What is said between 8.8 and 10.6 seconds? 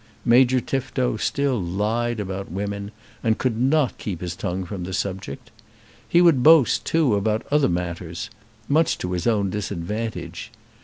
to his own disadvantage.